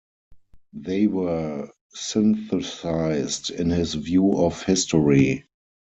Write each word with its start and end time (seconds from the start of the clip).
They 0.73 1.05
were 1.05 1.69
synthesized 1.93 3.51
in 3.51 3.69
his 3.69 3.93
view 3.93 4.31
of 4.33 4.63
history. 4.63 5.45